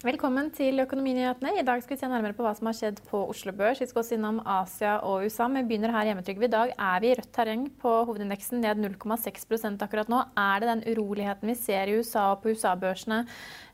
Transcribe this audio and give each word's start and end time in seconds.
Velkommen 0.00 0.46
til 0.56 0.80
Økonominyhetene. 0.80 1.50
I 1.60 1.64
dag 1.68 1.82
skal 1.84 1.92
vi 1.92 2.00
se 2.00 2.08
nærmere 2.08 2.32
på 2.32 2.40
hva 2.40 2.54
som 2.56 2.70
har 2.70 2.76
skjedd 2.78 3.02
på 3.10 3.18
Oslo 3.28 3.52
Børs. 3.52 3.82
Vi 3.82 3.88
skal 3.90 4.00
også 4.00 4.14
innom 4.16 4.38
Asia 4.48 4.94
og 5.04 5.26
USA, 5.28 5.44
vi 5.52 5.60
begynner 5.68 5.92
her 5.92 6.06
hjemme. 6.08 6.22
Trygve. 6.24 6.48
I 6.48 6.54
dag 6.54 6.72
er 6.72 7.02
vi 7.04 7.10
i 7.10 7.16
rødt 7.18 7.28
terreng 7.36 7.66
på 7.82 7.92
hovedindeksen, 8.08 8.62
ned 8.64 8.80
0,6% 8.80 9.84
akkurat 9.84 10.08
nå. 10.08 10.22
Er 10.40 10.64
det 10.64 10.70
den 10.70 10.84
uroligheten 10.94 11.52
vi 11.52 11.58
ser 11.60 11.92
i 11.92 11.98
USA 12.00 12.30
og 12.30 12.40
på 12.40 12.54
USA-børsene, 12.54 13.26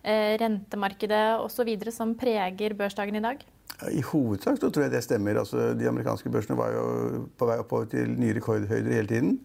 eh, 0.03 0.35
rentemarkedet 0.43 1.39
osv. 1.47 1.71
som 1.95 2.19
preger 2.19 2.75
børsdagen 2.75 3.23
i 3.23 3.23
dag? 3.23 3.47
I 3.95 4.03
hovedsak 4.03 4.59
så 4.59 4.67
tror 4.67 4.89
jeg 4.89 4.97
det 4.99 5.07
stemmer. 5.07 5.39
Altså, 5.39 5.79
de 5.79 5.87
amerikanske 5.87 6.27
børsene 6.27 6.59
var 6.59 6.75
jo 6.75 7.27
på 7.39 7.47
vei 7.47 7.63
oppover 7.63 7.87
til 7.95 8.19
nye 8.19 8.35
rekordhøyder 8.35 8.99
hele 8.99 9.07
tiden. 9.07 9.37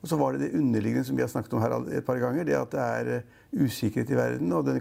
Og 0.00 0.08
så 0.08 0.16
var 0.16 0.32
det 0.32 0.48
det 0.48 0.58
underliggende 0.58 1.04
som 1.04 1.16
vi 1.16 1.22
har 1.22 1.28
snakket 1.28 1.52
om 1.52 1.60
her 1.60 1.76
et 1.92 2.04
par 2.04 2.18
ganger, 2.18 2.44
det 2.44 2.56
at 2.56 2.72
det 2.72 2.80
er 2.80 3.20
usikkerhet 3.52 4.10
i 4.10 4.16
verden. 4.16 4.52
Og 4.52 4.64
denne 4.66 4.80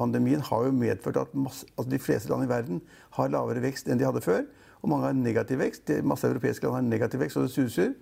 koronapandemien 0.00 0.40
har 0.40 0.64
jo 0.64 0.72
medført 0.72 1.16
at 1.16 1.34
masse, 1.34 1.66
altså 1.78 1.90
de 1.90 1.98
fleste 1.98 2.28
land 2.28 2.44
i 2.44 2.48
verden 2.48 2.80
har 3.10 3.28
lavere 3.28 3.62
vekst 3.62 3.88
enn 3.88 3.98
de 3.98 4.04
hadde 4.04 4.20
før. 4.24 4.42
Og 4.82 4.88
mange 4.88 5.04
har 5.06 5.12
negativ 5.12 5.58
vekst. 5.58 5.90
Masse 6.02 6.26
europeiske 6.26 6.64
land 6.64 6.74
har 6.74 6.82
negativ 6.82 7.20
vekst, 7.20 7.36
og 7.36 7.42
det 7.42 7.50
suser. 7.50 7.92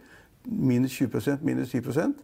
Minus 0.44 0.92
20 0.92 1.38
minus 1.42 1.74
10% 1.74 2.14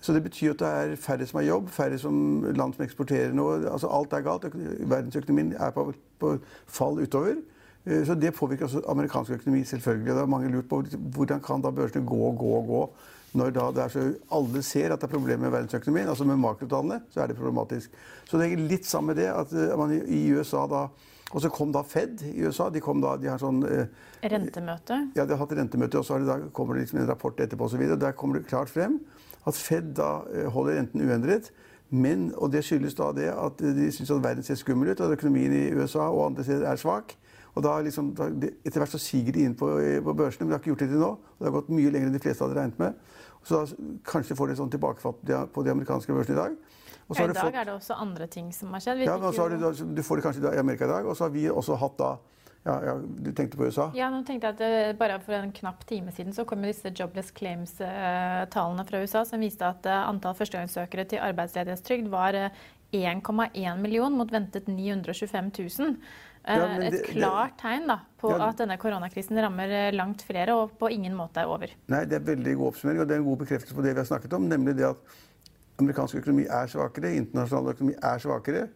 så 0.00 0.12
det 0.14 0.22
betyr 0.22 0.52
at 0.52 0.58
det 0.58 0.68
er 0.68 0.96
færre 0.96 1.26
som 1.26 1.40
har 1.40 1.46
jobb, 1.46 1.68
færre 1.68 1.98
som 1.98 2.44
land 2.54 2.74
som 2.74 2.84
eksporterer 2.84 3.32
noe. 3.34 3.64
Altså 3.66 3.88
alt 3.90 4.12
er 4.12 4.20
galt. 4.22 4.44
Verdensøkonomien 4.86 5.56
er 5.58 5.72
på, 5.74 5.92
på 6.18 6.36
fall 6.66 7.00
utover. 7.02 7.34
Eh, 7.84 8.04
så 8.06 8.14
det 8.14 8.34
påvirker 8.34 8.64
også 8.64 8.82
amerikansk 8.88 9.30
økonomi, 9.30 9.64
selvfølgelig. 9.64 10.14
Det 10.14 10.22
er 10.22 10.26
mange 10.26 10.52
lurt 10.52 10.68
på 10.70 10.84
hvordan 11.16 11.40
kan 11.42 11.62
da 11.62 11.70
børsene 11.74 12.06
gå 12.06 12.14
og 12.14 12.38
gå 12.38 12.52
og 12.60 12.66
gå 12.66 12.84
når 13.36 13.52
da 13.52 13.66
det 13.76 13.82
er 13.84 13.92
så 13.92 14.04
alle 14.32 14.62
ser 14.64 14.94
at 14.94 15.02
det 15.02 15.08
er 15.08 15.12
problemer 15.12 15.44
med 15.46 15.52
verdensøkonomien, 15.52 16.08
altså 16.08 16.24
med 16.28 16.40
makrotallene, 16.40 17.02
så 17.12 17.22
er 17.22 17.28
det 17.28 17.36
problematisk. 17.36 17.92
Så 18.28 18.40
det 18.40 18.48
er 18.48 18.64
litt 18.70 18.88
sammen 18.88 19.12
med 19.12 19.20
det 19.20 19.28
at 19.32 19.52
eh, 19.52 19.76
man 19.76 19.92
i 19.92 20.24
USA 20.32 20.66
da 20.70 20.88
Og 21.28 21.42
så 21.44 21.50
kom 21.52 21.68
da 21.68 21.82
Fed 21.84 22.22
i 22.24 22.40
USA. 22.40 22.70
De 22.72 22.80
kom 22.80 23.02
da, 23.02 23.10
de 23.20 23.28
har 23.28 23.36
sånn 23.36 23.58
eh, 23.68 23.90
Rentemøte? 24.32 24.96
Ja, 25.12 25.26
de 25.26 25.34
har 25.34 25.42
hatt 25.42 25.52
rentemøte, 25.58 26.00
og 26.00 26.06
så 26.08 26.16
da 26.24 26.38
kommer 26.56 26.74
det 26.74 26.86
liksom 26.86 27.02
en 27.02 27.10
rapport 27.10 27.36
etterpå 27.36 27.66
osv. 27.68 27.82
Der 28.00 28.16
kommer 28.16 28.38
det 28.38 28.48
klart 28.48 28.72
frem 28.72 28.96
at 29.44 29.58
Fed 29.60 29.92
da 29.98 30.22
eh, 30.32 30.48
holder 30.48 30.78
renten 30.80 31.04
uendret. 31.04 31.50
Men, 31.90 32.30
og 32.36 32.52
det 32.52 32.64
skyldes 32.64 32.96
da 32.96 33.10
det 33.16 33.28
at 33.32 33.60
de 33.60 33.90
syns 33.92 34.10
at 34.12 34.24
verden 34.24 34.44
ser 34.44 34.56
skummel 34.60 34.88
ut, 34.94 35.00
og 35.00 35.12
at 35.12 35.18
økonomien 35.18 35.52
i 35.52 35.66
USA 35.76 36.08
og 36.08 36.30
andre 36.30 36.48
steder 36.48 36.64
er 36.68 36.80
svak. 36.80 37.12
Og 37.54 37.64
da 37.64 37.76
liksom, 37.84 38.12
da, 38.18 38.28
Etter 38.62 38.82
hvert 38.82 38.94
så 38.94 39.00
siger 39.02 39.32
de 39.34 39.46
inn 39.48 39.56
på, 39.58 39.70
på 40.04 40.14
børsene, 40.14 40.46
men 40.46 40.52
de 40.52 40.56
har 40.56 40.62
ikke 40.62 40.72
gjort 40.74 40.84
det 40.84 40.90
til 40.92 41.02
nå. 41.02 41.12
og 41.16 41.38
Det 41.40 41.48
har 41.48 41.56
gått 41.60 41.72
mye 41.74 41.92
lenger 41.94 42.10
enn 42.10 42.16
de 42.18 42.22
fleste 42.22 42.44
hadde 42.44 42.58
regnet 42.60 42.80
med. 42.82 42.98
Så 43.46 43.60
da, 43.62 43.90
kanskje 44.08 44.36
får 44.38 44.52
de 44.52 44.58
sånn 44.60 44.72
tilbakefall 44.74 45.16
på 45.54 45.64
de 45.66 45.74
amerikanske 45.74 46.14
børsene 46.14 46.36
i 46.36 46.40
dag. 46.42 46.58
Og 47.08 47.16
I 47.16 47.28
dag 47.30 47.38
fått, 47.40 47.54
er 47.56 47.68
det 47.70 47.72
også 47.72 47.96
andre 47.96 48.26
ting 48.28 48.50
som 48.52 48.74
har 48.76 48.84
skjedd. 48.84 49.06
ja, 49.06 49.14
men 49.20 49.32
så 49.32 49.46
har 49.46 49.54
du, 49.54 49.84
du 49.96 50.02
får 50.04 50.20
det 50.20 50.26
kanskje 50.26 50.50
i 50.52 50.60
Amerika 50.60 50.84
i 50.84 50.92
dag. 50.92 51.06
Og 51.08 51.16
så 51.16 51.24
har 51.24 51.32
vi 51.32 51.46
også 51.48 51.78
hatt 51.80 51.96
da 52.00 52.16
ja, 52.66 52.74
ja, 52.84 52.94
Du 52.98 53.30
tenkte 53.32 53.56
på 53.56 53.64
USA? 53.64 53.88
Ja, 53.96 54.10
nå 54.12 54.22
tenkte 54.26 54.50
jeg 54.50 54.56
at 54.56 54.60
det, 54.60 54.96
bare 55.00 55.16
for 55.24 55.36
en 55.38 55.52
knapp 55.54 55.86
time 55.88 56.12
siden 56.12 56.34
så 56.36 56.44
kom 56.48 56.64
disse 56.66 56.92
jobless 56.92 57.30
claims-tallene 57.32 58.84
fra 58.88 59.00
USA 59.00 59.24
som 59.28 59.40
viste 59.40 59.64
at 59.64 59.86
eh, 59.88 60.08
antall 60.10 60.36
førstegangssøkere 60.36 61.06
til 61.08 61.22
arbeidsledighetstrygd 61.30 62.10
var 62.12 62.36
1,1 62.36 63.48
eh, 63.54 63.78
million 63.80 64.12
mot 64.18 64.32
ventet 64.32 64.68
925 64.68 65.52
000. 65.78 65.96
Ja, 66.46 66.66
det, 66.80 66.90
Et 66.92 67.06
klart 67.10 67.56
tegn 67.60 67.88
da, 67.90 67.98
på 68.20 68.30
ja, 68.32 68.48
at 68.48 68.60
denne 68.60 68.78
koronakrisen 68.80 69.38
rammer 69.42 69.72
eh, 69.74 69.94
langt 69.94 70.22
flere 70.24 70.54
og 70.56 70.76
på 70.80 70.90
ingen 70.94 71.16
måte 71.18 71.42
er 71.42 71.50
over. 71.50 71.72
Nei, 71.92 72.04
Det 72.08 72.20
er 72.20 72.26
veldig 72.30 72.54
god 72.60 72.72
oppsummering, 72.72 73.02
og 73.02 73.08
det 73.08 73.16
er 73.16 73.22
en 73.22 73.28
god 73.28 73.40
bekreftelse 73.44 73.76
på 73.76 73.84
det 73.84 73.94
vi 73.94 74.02
har 74.02 74.08
snakket 74.08 74.36
om. 74.38 74.48
Nemlig 74.48 74.76
det 74.78 74.88
at 74.88 75.16
amerikansk 75.78 76.20
økonomi 76.22 76.46
er 76.48 76.70
svakere, 76.70 77.14
internasjonal 77.20 77.74
økonomi 77.74 77.96
er 78.02 78.22
svakere. 78.22 78.66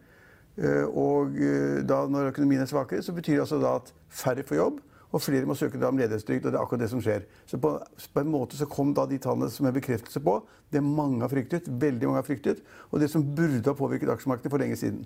Eh, 0.60 0.86
og 0.88 1.36
eh, 1.40 1.82
da 1.88 2.04
når 2.10 2.32
økonomien 2.32 2.62
er 2.62 2.70
svakere, 2.70 3.02
så 3.02 3.14
betyr 3.16 3.38
det 3.38 3.46
altså 3.46 3.60
da 3.62 3.76
at 3.80 3.92
færre 4.08 4.44
får 4.46 4.60
jobb. 4.60 4.82
Og 5.12 5.20
flere 5.20 5.44
må 5.44 5.54
søke 5.54 5.80
om 5.84 5.98
ledighetstrygd. 6.00 6.46
Og 6.46 6.52
det 6.52 6.58
er 6.58 6.62
akkurat 6.62 6.84
det 6.84 6.90
som 6.92 7.00
skjer. 7.04 7.26
Så 7.46 7.60
på, 7.60 7.74
på, 8.14 8.20
en 8.20 8.30
måte 8.32 8.56
så 8.56 8.68
kom 8.68 8.94
da 8.96 9.04
de 9.08 9.18
tallene 9.20 9.50
som 9.52 9.68
er 9.68 9.74
bekreftelse 9.76 10.22
på 10.24 10.38
det 10.72 10.80
mange 10.84 11.20
har 11.20 11.28
fryktet, 11.28 11.68
veldig 11.68 12.08
mange 12.08 12.22
har 12.22 12.24
fryktet, 12.24 12.62
og 12.90 13.02
det 13.02 13.10
som 13.12 13.24
burde 13.36 13.68
ha 13.68 13.76
påvirket 13.76 14.08
aksjemarkedet 14.08 14.52
for 14.52 14.62
lenge 14.62 14.78
siden. 14.80 15.02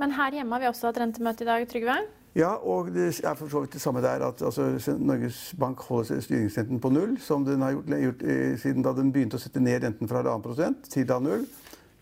Men 0.00 0.14
her 0.16 0.32
hjemme 0.38 0.56
har 0.56 0.64
vi 0.64 0.68
også 0.70 0.90
hatt 0.90 1.00
rentemøte 1.02 1.44
i 1.44 1.48
dag, 1.48 1.64
Trygve? 1.68 1.96
Ja, 2.34 2.54
og 2.56 2.88
det 2.94 3.10
er 3.20 3.34
for 3.36 3.52
så 3.52 3.60
vidt 3.60 3.74
det 3.76 3.82
samme 3.82 4.00
der. 4.00 4.24
at 4.24 4.42
altså, 4.42 4.96
Norges 4.98 5.54
Bank 5.60 5.80
holder 5.80 6.20
styringsrenten 6.20 6.80
på 6.80 6.88
null, 6.88 7.18
som 7.20 7.44
den 7.44 7.60
har 7.60 7.74
gjort, 7.76 7.92
gjort 8.00 8.22
eh, 8.22 8.58
siden 8.58 8.82
da 8.82 8.94
den 8.96 9.12
begynte 9.12 9.36
å 9.36 9.42
sette 9.42 9.60
ned 9.60 9.84
renten 9.84 10.08
fra 10.08 10.22
halvannen 10.22 10.46
prosent 10.46 10.88
til 10.88 11.04
da 11.08 11.18
null 11.20 11.44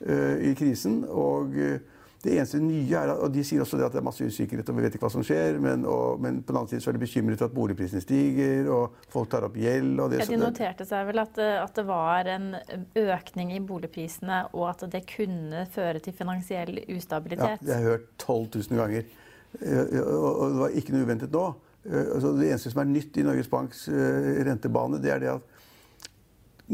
uh, 0.07 0.37
i 0.39 0.55
krisen. 0.55 1.05
og... 1.09 1.57
Uh, 1.57 1.99
det 2.21 2.35
eneste 2.37 2.59
nye 2.61 2.99
er, 3.01 3.11
og 3.15 3.31
De 3.33 3.43
sier 3.47 3.63
også 3.63 3.79
at 3.81 3.95
det 3.95 4.01
er 4.03 4.05
masse 4.05 4.27
usikkerhet 4.27 4.69
og 4.69 4.77
vi 4.77 4.83
vet 4.85 4.97
ikke 4.97 5.07
hva 5.07 5.13
som 5.15 5.25
skjer. 5.25 5.57
Men, 5.63 5.87
og, 5.89 6.21
men 6.21 6.43
på 6.45 6.53
den 6.53 6.59
annen 6.61 6.73
side 6.73 6.85
så 6.85 6.93
er 6.93 6.99
de 6.99 7.03
bekymret 7.05 7.41
for 7.41 7.49
at 7.49 7.57
boligprisene 7.57 8.03
stiger 8.05 8.69
og 8.75 8.99
folk 9.13 9.31
tar 9.33 9.47
opp 9.49 9.57
gjeld. 9.57 10.03
ja, 10.19 10.27
de 10.29 10.41
noterte 10.41 10.85
seg 10.89 11.09
vel 11.09 11.23
at, 11.23 11.41
at, 11.41 11.73
det 11.79 11.87
var 11.89 12.29
en 12.29 12.53
økning 13.01 13.55
i 13.57 13.63
boligprisene, 13.65 14.43
og 14.53 14.69
at 14.75 14.85
det 14.93 15.07
kunne 15.09 15.65
føre 15.73 16.03
til 16.05 16.17
finansiell 16.17 16.83
ustabilitet. 16.93 17.65
Ja, 17.65 17.65
det 17.65 17.75
har 17.75 17.83
jeg 17.87 17.95
hørt 17.95 18.13
12 18.19 18.69
000 18.69 18.83
ganger. 18.83 19.11
Og 19.51 20.45
det 20.45 20.61
var 20.61 20.77
ikke 20.77 20.95
noe 20.95 21.09
uventet 21.09 21.33
nå. 21.35 21.47
Altså, 21.89 22.35
det 22.37 22.51
eneste 22.51 22.75
som 22.75 22.83
er 22.83 22.93
nytt 22.93 23.17
i 23.17 23.25
Norges 23.25 23.49
Banks 23.49 23.87
eh, 23.89 24.43
rentebane, 24.45 25.01
det 25.01 25.15
er 25.15 25.23
det 25.23 25.31
at 25.33 25.61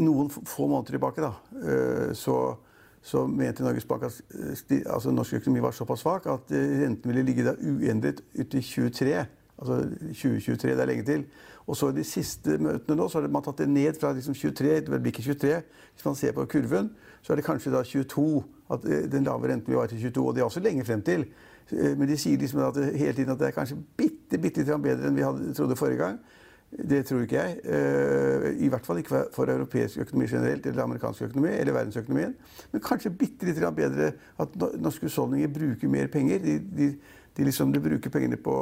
noen 0.02 0.28
få 0.28 0.66
måneder 0.66 0.96
tilbake 0.96 1.22
da, 1.22 1.30
eh, 1.62 2.10
så 2.18 2.56
så 3.06 3.26
mente 3.26 3.62
Norges 3.62 3.84
Bank 3.86 4.02
at 4.02 4.16
eh, 4.34 4.80
altså, 4.90 5.12
norsk 5.14 5.38
økonomi 5.38 5.60
var 5.62 5.74
såpass 5.76 6.02
svak 6.02 6.24
at 6.26 6.50
eh, 6.50 6.80
renten 6.82 7.10
ville 7.10 7.22
ligge 7.22 7.44
der 7.46 7.60
uendret 7.62 8.22
ut 8.34 8.54
i 8.54 8.62
23. 8.62 9.12
Altså 9.58 9.76
2023, 10.10 10.72
det 10.72 10.82
er 10.82 10.91
lenge 10.91 11.04
til. 11.06 11.22
Og 11.66 11.76
så 11.76 11.92
i 11.92 11.97
de 12.00 12.04
siste 12.04 12.58
møtene 12.58 12.97
nå 12.98 13.06
så 13.08 13.20
har 13.20 13.30
man 13.30 13.44
tatt 13.47 13.62
det 13.62 13.68
ned 13.70 13.94
fra 14.00 14.10
liksom 14.14 14.34
23 14.34 14.80
det 14.88 14.91
blir 14.91 15.12
ikke 15.12 15.22
23. 15.22 15.60
Hvis 15.94 16.08
man 16.08 16.18
ser 16.18 16.34
på 16.34 16.48
kurven, 16.50 16.91
så 17.22 17.32
er 17.32 17.38
det 17.38 17.47
kanskje 17.47 17.74
da 17.76 17.84
22. 17.86 18.42
At 18.74 18.91
eh, 18.91 19.06
den 19.12 19.30
lave 19.30 19.52
renten 19.52 19.70
vil 19.70 19.78
være 19.78 19.94
til 19.94 20.02
22. 20.09 20.26
Og 20.26 20.34
det 20.34 20.42
er 20.42 20.50
også 20.50 20.64
lenge 20.66 20.84
frem 20.84 21.02
til. 21.06 21.28
Men 21.70 22.06
de 22.06 22.14
sier 22.14 22.38
liksom 22.38 22.60
at 22.62 22.76
hele 22.94 23.12
tiden 23.12 23.32
at 23.32 23.38
det 23.38 23.48
er 23.48 23.54
kanskje 23.54 23.78
bitte, 23.98 24.38
bitte 24.38 24.62
litt 24.62 24.82
bedre 24.82 25.09
enn 25.09 25.16
vi 25.18 25.24
hadde, 25.26 25.54
trodde 25.54 25.78
forrige 25.78 25.98
gang. 25.98 26.20
Det 26.71 27.07
tror 27.07 27.22
ikke 27.22 27.36
jeg. 27.36 27.59
Eh, 27.65 28.65
I 28.66 28.68
hvert 28.68 28.86
fall 28.86 28.98
ikke 28.98 29.24
for 29.33 29.51
europeisk 29.51 29.98
økonomi 30.03 30.27
generelt, 30.27 30.66
eller 30.66 30.83
amerikansk 30.83 31.22
økonomi, 31.22 31.48
eller 31.48 31.72
verdensøkonomien. 31.72 32.34
Men 32.72 32.83
kanskje 32.83 33.10
bitte 33.10 33.47
litt 33.47 33.60
bedre 33.77 34.13
at 34.39 34.57
norske 34.78 35.07
husholdninger 35.07 35.48
bruker 35.48 35.89
mer 35.89 36.10
penger. 36.13 36.39
De, 36.42 36.59
de, 36.59 36.91
de, 37.36 37.45
liksom, 37.45 37.72
de 37.72 37.80
bruker 37.80 38.10
pengene 38.10 38.36
på, 38.36 38.57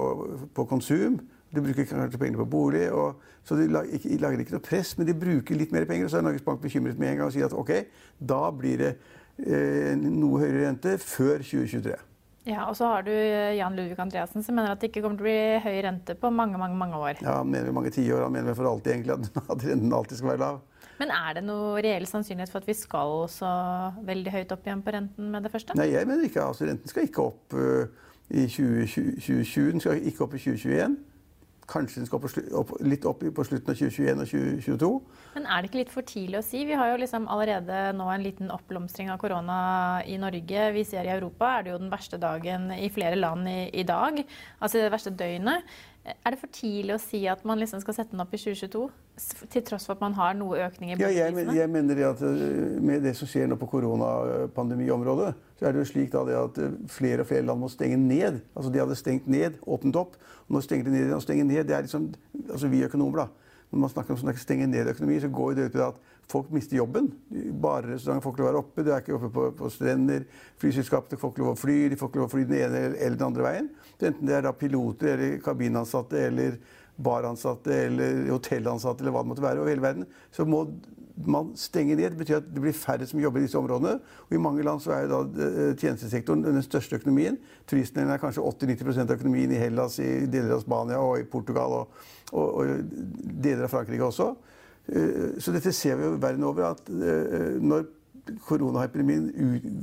på, 0.55 0.65
konsum. 0.65 1.19
De 1.55 1.63
bruker 1.63 1.85
kanskje 1.85 2.19
pengene 2.19 2.39
på 2.39 2.45
bolig. 2.45 2.87
Og, 2.93 3.21
så 3.45 3.57
de 3.57 3.69
lager 3.73 3.97
ikke, 3.97 4.17
lager 4.21 4.45
ikke 4.45 4.59
noe 4.59 4.69
press, 4.69 4.95
men 4.99 5.09
de 5.09 5.19
bruker 5.19 5.59
litt 5.59 5.73
mer 5.73 5.89
penger. 5.89 6.05
Og 6.05 6.11
så 6.11 6.21
er 6.21 6.29
Norges 6.29 6.47
Bank 6.47 6.63
bekymret 6.63 6.99
med 6.99 7.11
en 7.11 7.23
gang 7.23 7.33
og 7.33 7.35
sier 7.35 7.49
at 7.49 7.57
ok, 7.57 7.77
da 8.21 8.43
blir 8.53 8.85
det 8.85 8.97
eh, 9.41 9.95
noe 9.97 10.45
høyere 10.45 10.69
rente 10.69 10.99
før 11.03 11.41
2023. 11.41 11.97
Ja, 12.45 12.67
Og 12.69 12.77
så 12.77 12.89
har 12.91 13.05
du 13.07 13.13
eh, 13.13 13.57
Jan 13.57 13.77
Ludvig 13.77 13.97
Andreassen 14.01 14.45
som 14.45 14.57
mener 14.59 14.75
at 14.75 14.83
det 14.83 14.91
ikke 14.91 15.01
kommer 15.05 15.17
til 15.17 15.25
å 15.25 15.31
bli 15.31 15.65
høy 15.65 15.79
rente 15.87 16.17
på 16.21 16.29
mange 16.29 16.61
mange, 16.61 16.77
mange 16.77 17.01
år. 17.01 17.23
Ja, 17.23 17.39
Han 17.41 17.51
mener 17.53 17.73
mange 17.73 17.93
tiår. 17.95 18.27
Han 18.27 18.35
mener 18.37 18.57
for 18.59 18.69
alltid 18.69 18.93
egentlig 18.93 19.17
at, 19.55 19.65
renten 19.65 19.97
alltid 19.97 20.21
skal 20.21 20.35
være 20.35 20.43
lav. 20.43 20.61
Men 21.01 21.11
er 21.11 21.39
det 21.39 21.45
noe 21.47 21.81
reell 21.83 22.05
sannsynlighet 22.07 22.53
for 22.53 22.63
at 22.63 22.69
vi 22.69 22.77
skal 22.79 23.25
så 23.33 23.51
veldig 24.07 24.35
høyt 24.35 24.53
opp 24.55 24.69
igjen 24.69 24.85
på 24.85 24.95
renten 24.95 25.33
med 25.33 25.47
det 25.47 25.51
første? 25.55 25.75
Nei, 25.81 25.89
jeg 25.95 26.07
mener 26.07 26.29
ikke. 26.29 26.45
altså 26.45 26.69
Renten 26.69 26.93
skal 26.93 27.09
ikke 27.09 27.25
opp 27.25 27.57
uh, 27.57 27.89
i 28.29 28.45
2020. 28.47 29.73
Den 29.73 29.83
skal 29.83 30.05
ikke 30.05 30.29
opp 30.29 30.37
i 30.37 30.43
2021. 30.45 30.95
Kanskje 31.71 32.03
den 32.03 32.09
skal 32.09 32.21
opp, 32.21 32.27
opp, 32.61 32.73
litt 32.85 33.07
opp 33.09 33.23
på 33.25 33.47
slutten 33.47 33.73
av 33.73 33.79
2021 33.79 34.21
og 34.21 34.29
2022. 34.29 34.91
Men 35.37 35.49
er 35.49 35.63
det 35.63 35.71
ikke 35.71 35.81
litt 35.81 35.95
for 35.95 36.09
tidlig 36.09 36.41
å 36.41 36.45
si? 36.45 36.65
Vi 36.69 36.77
har 36.77 36.93
jo 36.93 37.01
liksom 37.01 37.29
allerede 37.33 37.81
nå 37.97 38.09
en 38.13 38.27
liten 38.27 38.53
oppblomstring 38.53 39.09
av 39.15 39.21
korona 39.23 39.57
i 40.07 40.19
Norge. 40.21 40.69
Vi 40.77 40.85
ser 40.89 41.09
i 41.09 41.15
Europa 41.15 41.55
er 41.55 41.65
det 41.65 41.75
jo 41.75 41.81
den 41.81 41.93
verste 41.93 42.21
dagen 42.21 42.69
i 42.77 42.91
flere 42.93 43.19
land 43.19 43.49
i, 43.49 43.59
i 43.81 43.87
dag. 43.89 44.21
Altså 44.61 44.83
det 44.83 44.93
verste 44.93 45.15
døgnet. 45.17 45.65
Er 46.05 46.35
det 46.35 46.37
for 46.37 46.53
tidlig 46.53 46.93
å 46.93 47.01
si 47.01 47.23
at 47.33 47.47
man 47.49 47.57
liksom 47.57 47.81
skal 47.81 47.97
sette 47.97 48.13
den 48.13 48.21
opp 48.21 48.33
i 48.37 48.41
2022? 48.41 48.81
Til 49.55 49.63
tross 49.65 49.87
for 49.89 49.97
at 49.97 50.03
man 50.05 50.17
har 50.19 50.35
noe 50.37 50.59
økning 50.67 50.91
i 50.93 50.97
boligprisene? 50.99 51.17
Ja, 51.17 51.29
jeg, 51.31 51.37
men, 51.39 51.53
jeg 51.57 51.71
mener 51.73 51.97
det 51.97 52.05
at 52.11 52.21
eh, 52.29 52.75
Med 52.85 53.07
det 53.07 53.15
som 53.17 53.31
skjer 53.31 53.49
nå 53.49 53.57
på 53.61 53.69
koronapandemiområdet, 53.73 55.31
så 55.57 55.69
er 55.69 55.73
det 55.73 55.81
jo 55.81 55.89
slik 55.89 56.11
da 56.13 56.25
at 56.43 56.61
eh, 56.61 56.75
flere 56.93 57.25
og 57.25 57.31
flere 57.31 57.47
land 57.49 57.65
må 57.65 57.71
stenge 57.73 57.97
ned. 57.97 58.43
Altså 58.53 58.73
De 58.75 58.83
hadde 58.83 58.99
stengt 59.01 59.31
ned, 59.33 59.57
åpnet 59.65 59.97
opp. 60.03 60.19
og 60.45 60.59
Nå 60.59 60.61
stenger 60.67 60.91
de 60.91 60.97
ned 60.99 61.15
og 61.17 61.25
stenger 61.25 61.49
ned. 61.49 61.63
Det 61.71 61.79
er 61.79 61.89
liksom, 61.89 62.11
altså 62.51 62.69
Vi 62.69 62.85
økonomer, 62.85 63.25
da. 63.25 63.55
Når 63.73 63.81
man 63.87 63.95
snakker 63.95 64.15
om 64.15 64.29
å 64.29 64.37
stenge 64.39 64.69
ned 64.69 64.93
økonomi, 64.93 65.17
så 65.25 65.33
går 65.33 65.57
det 65.57 65.71
ut 65.71 65.79
til 65.79 65.87
at 65.89 66.03
folk 66.31 66.53
mister 66.55 66.79
jobben. 66.79 67.11
Barerestauranter 67.63 68.25
får 68.25 68.35
ikke 68.35 68.43
lov 68.43 68.49
å 68.49 68.53
være 68.53 68.63
oppe, 68.63 68.85
de 68.85 68.95
er 68.95 69.03
ikke 69.05 69.17
oppe 69.19 69.33
på, 69.35 69.49
på 69.59 69.73
strender. 69.73 70.25
Flyselskapene 70.63 71.21
får 71.21 71.35
ikke 71.35 71.45
lov 71.45 71.53
å 71.53 71.61
fly, 71.61 71.77
de 71.93 71.99
får 72.01 72.13
ikke 72.13 72.23
lov 72.23 72.31
å 72.31 72.35
fly 72.35 72.47
den 72.49 72.63
ene 72.63 72.87
eller 72.95 73.19
den 73.19 73.29
andre 73.29 73.47
veien. 73.49 73.69
Enten 73.99 74.29
det 74.29 74.39
er 74.39 74.47
da 74.47 74.55
piloter 74.57 75.15
eller 75.15 75.39
kabinansatte 75.45 76.27
eller 76.29 76.59
baransatte 76.97 77.75
eller 77.89 78.29
hotellansatte 78.31 79.03
eller 79.03 79.15
hva 79.15 79.25
det 79.25 79.33
måtte 79.33 79.45
være 79.45 79.63
over 79.63 79.73
hele 79.73 79.83
verden, 79.83 80.07
så 80.31 80.47
må 80.47 80.65
man 81.27 81.53
stenge 81.59 81.95
ned. 81.95 82.11
Det 82.11 82.19
betyr 82.19 82.41
at 82.41 82.49
det 82.51 82.63
blir 82.63 82.75
færre 82.75 83.07
som 83.07 83.21
jobber 83.23 83.41
i 83.41 83.47
disse 83.47 83.59
områdene. 83.59 83.99
Og 84.27 84.35
I 84.35 84.41
mange 84.43 84.65
land 84.67 84.83
så 84.83 84.95
er 84.97 85.11
da 85.11 85.21
eh, 85.23 85.75
tjenestesektoren 85.79 86.43
den 86.47 86.65
største 86.67 86.99
økonomien. 86.99 87.39
Turistnæringen 87.71 88.15
er 88.15 88.23
kanskje 88.23 88.43
80-90% 88.43 89.07
av 89.07 89.15
økonomien 89.19 89.55
i 89.55 89.61
Hellas, 89.61 90.01
i 90.03 90.27
deler 90.31 90.57
av 90.57 90.65
Spania 90.65 90.99
og 91.03 91.21
i 91.21 91.29
Portugal 91.31 91.79
og, 91.81 92.03
og, 92.33 92.49
og 92.49 92.99
deler 93.47 93.67
av 93.69 93.75
Frankrike 93.75 94.11
også. 94.11 94.33
Eh, 94.89 95.37
så 95.41 95.55
dette 95.55 95.73
ser 95.73 95.97
vi 96.01 96.09
jo 96.09 96.19
verden 96.21 96.45
over. 96.45 96.75
at 96.75 96.91
eh, 96.91 97.57
når 97.61 97.87
koronaepidemien 98.45 99.27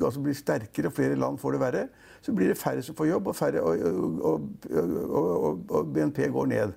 altså 0.01 0.21
blir 0.21 0.37
sterkere 0.37 0.89
og 0.89 0.95
flere 0.97 1.17
land 1.19 1.37
får 1.41 1.55
det 1.55 1.61
verre, 1.61 1.87
så 2.21 2.33
blir 2.33 2.49
det 2.49 2.57
færre 2.57 2.81
som 2.85 2.95
får 2.97 3.11
jobb, 3.11 3.27
og, 3.27 3.35
færre, 3.35 3.61
og, 3.61 4.21
og, 4.21 5.59
og 5.69 5.91
BNP 5.93 6.27
går 6.33 6.49
ned. 6.49 6.73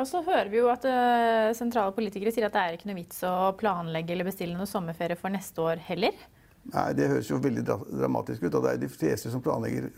Og 0.00 0.06
så 0.08 0.22
hører 0.24 0.48
vi 0.48 0.56
jo 0.56 0.70
at 0.72 0.84
uh, 0.88 1.52
sentrale 1.56 1.92
politikere 1.92 2.32
sier 2.32 2.46
at 2.48 2.54
det 2.54 2.60
er 2.62 2.76
ikke 2.78 2.88
noe 2.88 2.96
vits 2.96 3.18
å 3.28 3.52
planlegge 3.60 4.14
eller 4.14 4.30
bestille 4.30 4.56
noe 4.56 4.68
sommerferie 4.68 5.18
for 5.20 5.32
neste 5.32 5.60
år 5.60 5.82
heller. 5.84 6.16
Nei, 6.70 6.92
Det 6.94 7.08
høres 7.10 7.30
jo 7.30 7.40
veldig 7.42 7.64
dramatisk 7.66 8.42
ut. 8.42 8.54
og 8.54 8.62
det 8.62 8.70
er 8.72 8.76
De 8.76 8.88
fleste 8.88 9.30
som 9.30 9.42
planlegger 9.42 9.90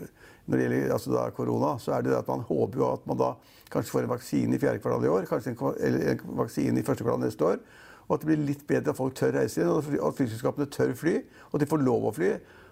når 0.47 0.57
det 0.57 0.65
gjelder 0.65 0.93
altså 0.93 1.11
da, 1.13 1.29
korona, 1.29 1.77
så 1.79 1.93
er 1.93 2.01
det, 2.01 2.13
at 2.15 2.27
man 2.27 2.41
håper 2.45 2.77
jo 2.77 2.91
at 2.93 3.07
man 3.07 3.17
da 3.17 3.31
kanskje 3.71 3.91
får 3.91 4.05
en 4.05 4.09
vaksine 4.09 4.55
i 4.55 4.59
fjerde 4.61 4.79
kvartal 4.79 5.05
i 5.05 5.09
år, 5.09 5.25
kanskje 5.29 5.53
en, 5.53 5.57
eller 5.79 6.11
en 6.11 6.37
vaksine 6.37 6.79
i 6.79 6.83
første 6.85 7.03
kvartal 7.03 7.23
neste 7.25 7.45
år. 7.45 7.57
Og 8.07 8.13
at 8.13 8.21
det 8.21 8.29
blir 8.29 8.45
litt 8.45 8.67
bedre 8.67 8.93
at 8.93 8.97
folk 8.97 9.15
tør 9.17 9.33
reise 9.39 9.61
igjen, 9.61 9.71
og 9.71 10.07
at 10.07 10.17
flyselskapene 10.19 10.69
tør 10.69 10.93
fly. 10.93 11.15
Og 11.49 11.57
at 11.57 11.63
de 11.63 11.69
får 11.71 11.81
lov 11.81 12.05
å 12.05 12.13
fly. 12.13 12.31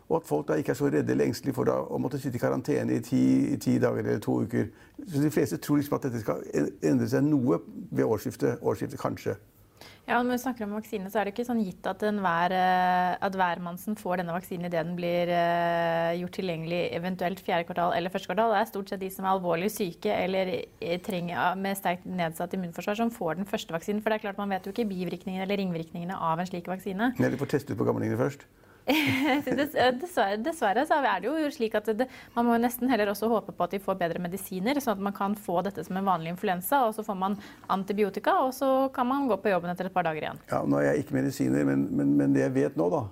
Og 0.09 0.19
at 0.19 0.27
folk 0.27 0.47
da 0.47 0.57
ikke 0.59 0.75
er 0.75 0.77
så 0.77 0.89
redde 0.91 1.13
eller 1.15 1.25
engstelige 1.25 1.55
for 1.57 1.65
da, 1.65 1.79
å 1.81 1.97
måtte 2.01 2.19
sitte 2.21 2.37
i 2.37 2.43
karantene 2.43 2.93
i 2.93 3.01
ti, 3.01 3.23
i 3.55 3.57
ti, 3.57 3.79
dager 3.81 4.03
eller 4.03 4.21
to 4.21 4.41
uker. 4.43 4.67
Så 5.07 5.21
De 5.23 5.31
fleste 5.33 5.57
tror 5.57 5.79
liksom 5.79 5.97
at 5.97 6.05
dette 6.05 6.21
skal 6.21 6.43
endre 6.83 7.07
seg 7.09 7.25
noe 7.25 7.61
ved 7.89 8.05
årsskiftet, 8.05 8.61
årsskiftet 8.61 9.01
kanskje. 9.01 9.37
Ja, 10.03 10.17
Når 10.19 10.33
vi 10.33 10.37
snakker 10.43 10.65
om 10.65 10.73
vaksine, 10.75 11.07
så 11.07 11.19
er 11.19 11.25
det 11.25 11.31
ikke 11.31 11.45
sånn 11.47 11.61
gitt 11.63 11.85
at, 11.87 12.01
hver, 12.03 12.51
eh, 12.51 13.13
at 13.23 13.35
hvermannsen 13.39 13.95
får 13.95 14.19
denne 14.19 14.35
vaksinen 14.35 14.67
idet 14.67 14.81
den 14.83 14.97
blir 14.97 15.31
uh, 15.31 16.11
gjort 16.19 16.35
tilgjengelig 16.35 16.81
eventuelt 16.97 17.39
fjerde 17.43 17.69
kvartal 17.69 17.95
eller 17.95 18.11
første 18.11 18.27
kvartal. 18.27 18.51
Det 18.51 18.59
er 18.59 18.71
stort 18.71 18.91
sett 18.91 19.03
de 19.03 19.11
som 19.13 19.23
er 19.23 19.31
alvorlig 19.31 19.69
syke 19.71 20.11
eller 20.11 20.51
eh, 20.57 20.97
trenger, 21.03 21.55
med 21.55 21.79
sterkt 21.79 22.03
nedsatt 22.03 22.57
immunforsvar, 22.57 22.99
som 22.99 23.13
får 23.15 23.39
den 23.39 23.47
første 23.47 23.75
vaksinen. 23.75 24.03
For 24.03 24.11
det 24.11 24.19
er 24.19 24.25
klart 24.25 24.41
man 24.43 24.51
vet 24.51 24.67
jo 24.67 24.75
ikke 24.75 24.89
bivirkningene 24.91 25.47
eller 25.47 25.61
ringvirkningene 25.63 26.19
av 26.19 26.43
en 26.43 26.51
slik 26.51 26.67
vaksine. 26.67 27.13
Men 27.15 27.31
de 27.31 27.39
får 27.39 27.55
teste 27.55 27.71
ut 27.71 27.79
på 27.79 27.87
gamlingene 27.87 28.19
først. 28.19 28.43
dessverre, 29.45 30.37
dessverre, 30.43 30.83
så 30.87 30.97
er 30.99 31.21
det 31.23 31.29
jo 31.29 31.51
slik 31.53 31.75
at 31.79 31.87
det, 31.97 32.07
man 32.35 32.47
må 32.47 32.57
nesten 32.59 32.89
heller 32.91 33.11
også 33.13 33.29
håpe 33.31 33.55
på 33.55 33.67
at 33.67 33.75
de 33.75 33.79
får 33.83 33.97
bedre 34.01 34.21
medisiner, 34.23 34.79
sånn 34.83 34.97
at 34.97 35.05
man 35.07 35.15
kan 35.15 35.37
få 35.39 35.61
dette 35.63 35.85
som 35.87 35.97
en 35.99 36.07
vanlig 36.07 36.33
influensa. 36.33 36.83
og 36.87 36.97
Så 36.97 37.05
får 37.07 37.17
man 37.19 37.37
antibiotika, 37.71 38.35
og 38.43 38.51
så 38.55 38.71
kan 38.95 39.07
man 39.07 39.29
gå 39.31 39.37
på 39.39 39.53
jobben 39.53 39.71
etter 39.71 39.87
et 39.87 39.95
par 39.95 40.07
dager 40.07 40.25
igjen. 40.25 40.43
Ja, 40.51 40.63
Nå 40.67 40.81
er 40.81 40.91
jeg 40.91 41.05
ikke 41.05 41.19
medisiner, 41.19 41.65
men, 41.67 41.87
men, 41.95 42.13
men 42.19 42.35
det 42.35 42.43
jeg 42.45 42.55
vet 42.57 42.79
nå, 42.79 42.89
da, 42.91 43.03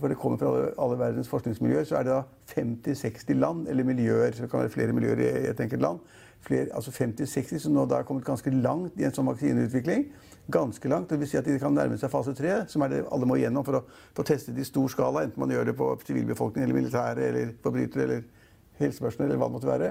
for 0.00 0.10
det 0.10 0.18
kommer 0.20 0.42
fra 0.42 0.52
alle, 0.52 0.74
alle 0.86 1.00
verdens 1.00 1.30
forskningsmiljøer, 1.30 1.86
så 1.86 2.00
er 2.00 2.08
det 2.08 2.16
da 2.16 2.22
50-60 2.56 3.42
land, 3.42 3.66
eller 3.70 3.86
miljøer, 3.86 4.34
så 4.34 4.44
det 4.44 4.52
kan 4.52 4.64
være 4.64 4.74
flere 4.74 4.96
miljøer 4.96 5.22
i 5.22 5.50
et 5.52 5.62
enkelt 5.62 5.84
land, 5.84 6.16
flere, 6.46 6.70
altså 6.74 6.94
50-60 6.94 7.66
som 7.66 7.74
nå 7.74 7.84
da 7.90 8.00
er 8.00 8.08
kommet 8.08 8.26
ganske 8.26 8.52
langt 8.54 8.96
i 9.00 9.06
en 9.06 9.14
sånn 9.14 9.28
vaksineutvikling 9.28 10.06
ganske 10.46 10.88
langt. 10.88 11.10
Det 11.10 11.18
vil 11.18 11.28
si 11.28 11.38
at 11.38 11.46
de 11.46 11.58
kan 11.58 11.74
nærme 11.74 11.98
seg 11.98 12.10
fase 12.12 12.34
tre, 12.36 12.52
som 12.70 12.84
er 12.86 12.92
det 12.92 13.00
alle 13.12 13.26
må 13.28 13.38
igjennom 13.38 13.66
for 13.66 13.80
å 13.80 13.84
få 14.16 14.24
testet 14.26 14.58
i 14.58 14.66
stor 14.66 14.88
skala. 14.92 15.24
Enten 15.26 15.42
man 15.42 15.50
gjør 15.50 15.70
det 15.70 15.76
på 15.78 15.88
sivilbefolkning 16.06 16.66
eller 16.66 16.78
militære 16.78 17.30
eller 17.30 17.52
forbrytere 17.64 18.06
eller 18.06 18.22
helsepersonell 18.80 19.30
eller 19.30 19.40
hva 19.42 19.48
det 19.50 19.56
måtte 19.56 19.72
være. 19.72 19.90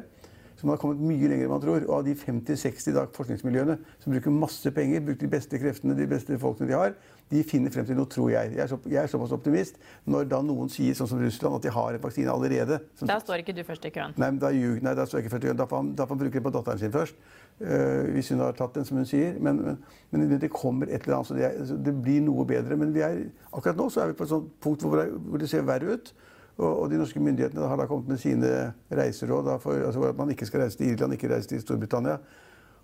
Så 0.55 0.67
man 0.67 0.77
har 0.77 0.81
kommet 0.81 1.01
mye 1.03 1.27
lenger 1.27 1.47
enn 1.47 1.51
man 1.51 1.63
tror. 1.63 1.83
Og 1.87 1.97
av 1.97 2.05
de 2.07 2.15
50-60 2.15 3.11
forskningsmiljøene 3.15 3.75
som 3.99 4.13
bruker 4.13 4.33
masse 4.33 4.71
penger, 4.75 5.03
bruker 5.03 5.25
de 5.25 5.31
beste 5.33 5.59
kreftene, 5.59 5.97
de 5.97 6.07
beste 6.09 6.39
folkene 6.39 6.69
de 6.69 6.77
har, 6.79 6.95
de 7.31 7.41
finner 7.43 7.73
frem 7.73 7.85
til 7.87 7.97
noe, 7.97 8.07
tror 8.11 8.29
jeg. 8.29 8.51
Jeg 8.53 8.61
er, 8.63 8.69
så, 8.69 8.77
jeg 8.85 8.99
er 9.01 9.09
såpass 9.09 9.33
optimist. 9.33 9.79
Når 10.05 10.27
da 10.29 10.41
noen 10.45 10.69
sier, 10.71 10.93
sånn 10.97 11.09
som 11.09 11.21
Russland, 11.21 11.57
at 11.57 11.65
de 11.65 11.73
har 11.73 11.97
en 11.97 12.03
vaksine 12.03 12.31
allerede 12.31 12.77
Da 13.01 13.17
står 13.23 13.41
ikke 13.41 13.55
du 13.57 13.63
først 13.65 13.87
i 13.89 13.91
køen? 13.95 14.13
Nei, 14.21 14.29
da, 14.41 14.51
nei, 14.53 14.93
da 14.93 15.07
står 15.07 15.19
jeg 15.19 15.25
ikke 15.25 15.33
først 15.33 15.47
i 15.47 15.49
køen. 15.49 15.59
Da 15.59 15.67
får 15.71 15.81
han, 15.81 15.89
da 15.97 16.05
får 16.05 16.15
han 16.15 16.21
bruke 16.21 16.37
det 16.37 16.45
på 16.45 16.53
datteren 16.53 16.83
sin 16.83 16.93
først. 16.93 17.25
Uh, 17.55 18.11
hvis 18.13 18.29
hun 18.33 18.43
har 18.43 18.55
tatt 18.55 18.77
den, 18.77 18.85
som 18.85 18.99
hun 19.01 19.09
sier. 19.09 19.39
Men, 19.41 19.63
men, 19.65 19.81
men 20.13 20.37
det 20.39 20.51
kommer 20.53 20.91
et 20.91 21.07
eller 21.07 21.17
annet, 21.17 21.31
så 21.31 21.39
det, 21.39 21.49
er, 21.49 21.73
det, 21.89 21.95
blir 22.05 22.21
noe 22.23 22.45
bedre. 22.47 22.77
Men 22.77 22.93
er, 22.95 23.25
akkurat 23.51 23.81
nå 23.81 23.89
så 23.89 24.05
er 24.05 24.13
vi 24.13 24.19
på 24.21 24.29
et 24.29 24.53
punkt 24.61 24.85
hvor 24.85 25.41
det 25.41 25.49
ser 25.49 25.65
verre 25.65 25.97
ut. 25.97 26.13
Og, 26.55 26.87
de 26.87 26.99
norske 26.99 27.19
myndighetene 27.19 27.67
har 27.67 27.79
da 27.79 27.87
kommet 27.89 28.13
med 28.13 28.21
sine 28.21 28.49
reiseråd 28.87 29.49
for 29.59 29.75
altså 29.89 30.05
at 30.07 30.15
man 30.15 30.31
ikke 30.31 30.47
skal 30.47 30.63
reise 30.63 30.79
til 30.79 30.93
Irland, 30.93 31.17
ikke 31.17 31.31
reise 31.33 31.51
til 31.51 31.59
Storbritannia 31.63 32.15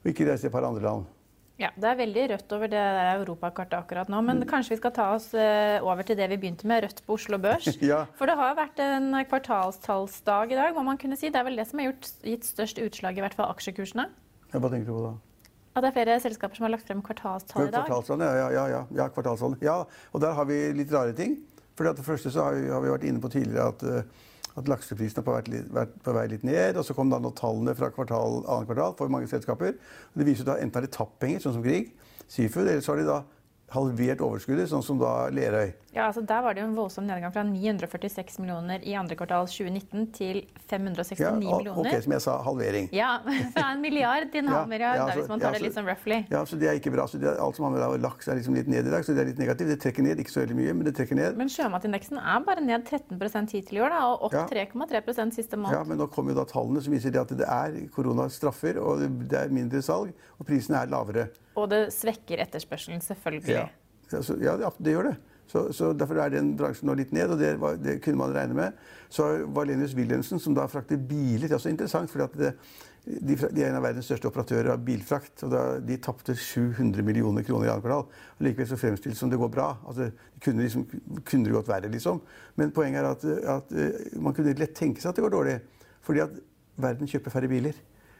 og 0.02 0.10
ikke 0.12 0.28
reise 0.28 0.44
til 0.44 0.52
et 0.52 0.56
par 0.56 0.68
andre 0.68 0.84
land. 0.84 1.06
Ja, 1.62 1.70
Det 1.78 1.86
er 1.86 1.98
veldig 2.00 2.24
rødt 2.32 2.54
over 2.56 2.70
det 2.72 2.82
europakartet 2.82 3.78
akkurat 3.78 4.10
nå. 4.10 4.22
Men 4.26 4.42
mm. 4.42 4.48
kanskje 4.50 4.74
vi 4.74 4.80
skal 4.80 4.94
ta 4.96 5.12
oss 5.14 5.30
uh, 5.38 5.78
over 5.86 6.02
til 6.08 6.18
det 6.18 6.26
vi 6.32 6.40
begynte 6.42 6.66
med, 6.68 6.82
rødt 6.88 7.04
på 7.06 7.14
Oslo 7.14 7.38
Børs. 7.38 7.68
ja. 7.92 8.06
For 8.18 8.30
det 8.30 8.38
har 8.40 8.58
vært 8.58 8.82
en 8.82 9.14
kvartalstallsdag 9.30 10.56
i 10.56 10.58
dag, 10.58 10.74
må 10.76 10.86
man 10.88 10.98
kunne 11.02 11.20
si. 11.20 11.30
Det 11.30 11.38
er 11.38 11.46
vel 11.46 11.62
det 11.62 11.68
som 11.70 11.80
har 11.80 11.92
gjort, 11.92 12.10
gitt 12.26 12.50
størst 12.50 12.82
utslag 12.82 13.20
i 13.20 13.24
hvert 13.24 13.38
fall 13.38 13.54
aksjekursene? 13.54 14.08
Ja, 14.50 14.58
hva 14.58 14.74
tenker 14.74 14.90
du 14.90 14.96
på 14.96 15.06
da? 15.06 15.14
At 15.72 15.86
det 15.86 15.92
er 15.92 15.96
flere 16.02 16.18
selskaper 16.20 16.58
som 16.58 16.66
har 16.68 16.74
lagt 16.74 16.90
frem 16.90 17.06
kvartalstall 17.06 17.70
i 17.70 17.72
dag? 17.72 17.86
Kvartalstall, 17.86 18.26
ja, 18.26 18.50
ja, 18.50 18.66
ja, 18.74 18.82
ja, 18.98 19.08
kvartalstall. 19.14 19.56
ja, 19.64 19.78
og 20.12 20.26
der 20.26 20.34
har 20.36 20.50
vi 20.50 20.58
litt 20.82 20.92
rare 20.92 21.14
ting. 21.16 21.38
For 21.78 21.88
det 21.88 22.06
første 22.06 22.32
så 22.34 22.48
har 22.48 22.58
vi, 22.58 22.70
har 22.70 22.84
vi, 22.84 22.92
vært 22.94 23.08
inne 23.08 23.24
på 23.24 23.32
tidligere 23.32 23.72
at, 23.72 23.84
uh, 23.88 24.56
at 24.60 24.72
lakseprisene 24.72 25.24
har 25.26 25.52
vært, 25.76 25.98
på 26.04 26.16
vei 26.16 26.26
litt 26.32 26.46
ned. 26.48 26.80
Og 26.80 26.88
så 26.88 26.96
kom 26.98 27.12
da 27.12 27.20
nå 27.22 27.34
tallene 27.38 27.76
fra 27.78 27.92
kvartal, 27.94 28.42
annet 28.46 28.70
kvartal 28.70 28.98
for 29.00 29.14
mange 29.14 29.30
selskaper. 29.32 29.78
Og 30.12 30.22
det 30.22 30.28
viser 30.28 30.48
da 30.48 30.58
enten 30.60 30.82
har 30.82 30.88
de 30.88 30.96
tapt 30.96 31.20
penger, 31.24 31.46
sånn 31.46 31.58
som 31.60 31.66
Grieg, 31.66 31.94
Seafood, 32.32 32.68
eller 32.68 32.84
så 32.84 32.94
har 32.94 33.02
de 33.02 33.08
da 33.10 33.22
halvert 33.72 34.24
overskuddet, 34.24 34.68
sånn 34.72 34.84
som 34.84 35.00
da 35.00 35.30
Lerøy. 35.32 35.72
Ja, 35.92 36.06
altså 36.08 36.22
Der 36.24 36.40
var 36.44 36.56
det 36.56 36.62
jo 36.64 36.70
en 36.70 36.76
voldsom 36.78 37.04
nedgang 37.04 37.34
fra 37.36 37.44
946 37.44 38.40
millioner 38.40 38.84
i 38.88 38.94
andre 38.96 39.16
kvartal 39.20 39.48
2019 39.52 40.06
til 40.16 40.38
569 40.72 41.20
ja, 41.20 41.32
millioner. 41.36 41.74
Ok, 41.76 42.04
Som 42.06 42.14
jeg 42.16 42.24
sa, 42.24 42.36
halvering. 42.46 42.88
Ja, 42.96 43.10
Fra 43.56 43.66
en 43.74 43.82
milliard 43.84 44.30
til 44.32 44.46
en 44.46 44.52
halv 44.54 44.70
milliard, 44.72 44.96
ja, 44.96 45.06
altså, 45.06 45.20
hvis 45.20 45.32
man 45.34 45.44
tar 45.44 45.52
ja, 45.52 45.60
det 45.60 45.66
litt 45.66 45.76
sånn 45.76 45.90
roughly. 45.90 46.20
Ja, 46.32 46.44
så 46.48 46.60
Det 46.62 46.70
er 46.72 46.80
ikke 46.80 46.94
bra. 46.96 47.08
så 47.12 47.20
er, 47.20 47.36
Alt 47.44 47.60
som 47.60 47.68
har 47.68 47.76
med 47.76 48.06
laks 48.06 48.32
er 48.32 48.40
liksom 48.40 48.56
litt 48.56 48.70
ned 48.72 48.88
i 48.88 48.94
dag, 48.94 49.04
så 49.04 49.16
det 49.18 49.26
er 49.26 49.30
litt 49.34 49.42
negativt. 49.42 49.74
Det 49.74 49.80
trekker 49.84 50.08
ned, 50.08 50.22
ikke 50.24 50.32
så 50.32 50.44
veldig 50.46 50.58
mye, 50.62 50.76
men 50.78 50.88
det 50.88 50.94
trekker 50.96 51.20
ned. 51.20 51.40
Men 51.42 51.52
sjømatindeksen 51.52 52.22
er 52.22 52.46
bare 52.48 52.64
ned 52.64 52.88
13 52.88 53.52
hittil 53.52 53.82
i 53.82 53.84
år, 53.84 53.92
da, 53.92 54.06
og 54.14 54.30
opp 54.30 54.38
3,3% 54.54 55.36
siste 55.36 55.60
måned. 55.60 55.76
Ja, 55.76 55.84
men 55.88 56.00
nå 56.00 56.08
kommer 56.14 56.32
jo 56.32 56.40
da 56.40 56.48
tallene 56.48 56.84
som 56.86 56.96
viser 56.96 57.20
at 57.20 57.36
det 57.36 57.48
er 57.48 57.76
korona 57.92 58.30
straffer, 58.32 58.80
og 58.80 59.04
det 59.28 59.44
er 59.44 59.52
mindre 59.52 59.84
salg, 59.84 60.16
og 60.40 60.48
prisene 60.48 60.86
er 60.86 60.94
lavere. 60.94 61.28
Og 61.60 61.68
det 61.74 61.90
svekker 61.92 62.40
etterspørselen, 62.46 63.04
selvfølgelig. 63.04 63.60
Ja. 63.60 63.68
Altså, 64.12 64.40
ja, 64.40 64.56
det 64.56 64.96
gjør 64.96 65.12
det. 65.12 65.18
Så, 65.52 65.66
så, 65.76 65.92
Derfor 65.98 66.22
er 66.24 66.32
den 66.32 66.54
bransjen 66.60 66.88
nå 66.88 66.96
litt 66.96 67.12
ned, 67.16 67.34
og 67.34 67.42
det, 67.42 67.56
var, 67.60 67.76
det 67.82 67.98
kunne 68.04 68.22
man 68.22 68.36
regne 68.36 68.56
med. 68.56 68.78
Så 69.12 69.26
Valenius 69.52 69.96
Wilhelmsen, 69.98 70.40
som 70.40 70.56
da 70.56 70.68
frakter 70.72 70.96
biler 70.96 71.50
Det 71.50 71.52
er 71.52 71.60
også 71.60 71.74
interessant, 71.74 72.12
for 72.12 72.24
de, 72.24 72.54
de, 73.04 73.36
er 73.36 73.68
en 73.68 73.80
av 73.80 73.84
verdens 73.84 74.08
største 74.08 74.30
operatører 74.30 74.72
av 74.72 74.86
bilfrakt. 74.88 75.44
og 75.44 75.52
da, 75.52 75.64
De 75.84 75.98
tapte 76.00 76.38
700 76.38 77.04
millioner 77.04 77.44
kroner 77.44 77.68
i 77.68 77.74
andre 77.74 77.84
kvartal. 77.84 78.08
og 78.38 78.48
Likevel 78.48 78.70
så 78.70 78.80
fremstilles 78.80 79.18
det 79.18 79.26
som 79.26 79.34
det 79.34 79.42
går 79.42 79.52
bra. 79.52 79.70
Altså, 79.84 80.08
det 80.08 80.46
kunne, 80.46 80.64
liksom, 80.64 80.88
kunne 81.20 81.50
det 81.50 81.56
gått 81.58 81.72
verre, 81.74 81.92
liksom. 81.92 82.24
Men 82.56 82.72
poenget 82.72 83.04
er 83.04 83.12
at, 83.12 83.30
at, 83.58 83.78
man 84.16 84.38
kunne 84.38 84.56
lett 84.56 84.78
tenke 84.78 85.04
seg 85.04 85.12
at 85.12 85.20
det 85.20 85.28
går 85.28 85.36
dårlig. 85.36 85.60
Fordi 86.08 86.24
at 86.24 86.44
verden 86.82 87.12
kjøper 87.12 87.34
færre 87.34 87.52
biler. 87.52 87.76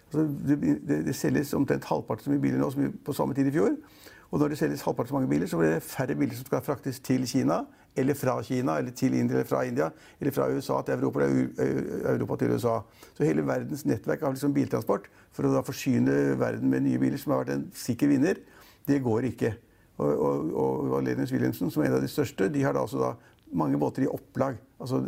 Altså, 0.10 0.28
det, 0.50 0.60
det, 0.84 1.04
det, 1.08 1.16
selges 1.16 1.56
omtrent 1.56 1.88
halvparten 1.88 2.28
så 2.28 2.34
mye 2.34 2.44
biler 2.44 2.60
nå 2.60 2.74
som 2.74 2.92
på 3.06 3.16
samme 3.16 3.38
tid 3.38 3.48
i 3.48 3.56
fjor. 3.56 3.78
Og 4.32 4.40
når 4.40 4.54
det 4.54 4.58
selges 4.62 4.84
halvparten 4.88 5.12
så 5.12 5.18
mange 5.18 5.30
biler, 5.30 5.48
så 5.48 5.60
blir 5.60 5.74
det 5.74 5.84
færre 5.84 6.16
biler 6.16 6.36
som 6.38 6.48
skal 6.48 6.64
fraktes 6.64 7.00
til 7.04 7.26
Kina, 7.28 7.62
eller 8.00 8.16
fra 8.16 8.38
Kina, 8.48 8.78
eller 8.80 8.92
til 8.96 9.14
India, 9.14 9.36
eller 9.36 9.48
fra 9.48 9.64
India, 9.68 9.90
eller 10.20 10.32
fra 10.32 10.48
USA 10.48 10.78
til 10.88 10.94
Europa, 10.94 11.26
eller 11.26 12.14
Europa 12.14 12.36
til 12.40 12.54
USA. 12.56 12.78
Så 13.18 13.28
hele 13.28 13.44
verdens 13.48 13.84
nettverk 13.86 14.24
av 14.24 14.38
liksom 14.38 14.54
biltransport 14.56 15.10
for 15.36 15.48
å 15.48 15.52
da 15.58 15.66
forsyne 15.68 16.38
verden 16.40 16.72
med 16.72 16.88
nye 16.88 17.02
biler, 17.02 17.20
som 17.20 17.36
har 17.36 17.44
vært 17.44 17.58
en 17.58 17.68
sikker 17.76 18.12
vinner, 18.14 18.40
det 18.88 19.02
går 19.04 19.28
ikke. 19.34 19.52
Og, 20.02 20.14
og, 20.16 20.54
og 20.58 20.88
Valenius 20.96 21.34
Wilhelmsen, 21.36 21.72
som 21.72 21.84
er 21.84 21.92
en 21.92 22.00
av 22.00 22.06
de 22.06 22.10
største, 22.10 22.48
de 22.50 22.64
har 22.64 22.74
da 22.74 22.86
altså 22.86 23.02
da 23.02 23.12
mange 23.52 23.78
båter 23.78 24.06
i 24.06 24.10
opplag. 24.10 24.56
Altså 24.82 25.02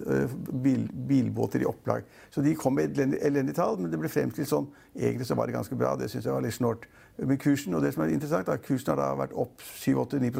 bil, 0.63 0.83
bilbåter 1.07 1.63
i 1.63 1.65
opplag. 1.65 2.03
Så 2.29 2.41
de 2.41 2.55
kom 2.55 2.75
med 2.77 2.99
elendige 2.99 3.55
tall, 3.57 3.79
men 3.79 3.91
det 3.91 3.99
ble 4.01 4.11
fremstilt 4.11 4.49
sånn. 4.49 4.67
Egentlig 4.93 5.27
så 5.29 5.37
var 5.39 5.47
det 5.47 5.55
ganske 5.55 5.77
bra. 5.79 5.95
Det 5.97 6.11
syns 6.11 6.27
jeg 6.27 6.35
var 6.35 6.43
litt 6.45 6.57
snålt. 6.57 6.85
Men 7.17 7.37
kursen 7.41 7.75
og 7.77 7.83
det 7.85 7.93
som 7.93 8.05
er 8.05 8.13
interessant, 8.13 8.49
er 8.49 8.57
at 8.57 8.65
kursen 8.65 8.93
har 8.93 9.01
da 9.01 9.11
vært 9.19 9.35
opp 9.37 9.61
7-8-9 9.61 10.31